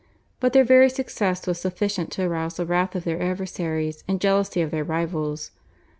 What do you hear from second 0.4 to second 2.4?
their very success was sufficient to